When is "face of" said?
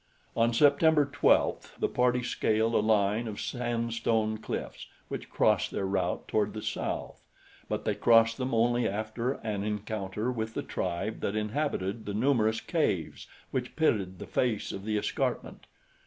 14.25-14.85